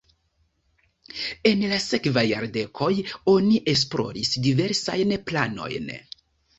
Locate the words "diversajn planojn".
4.51-5.97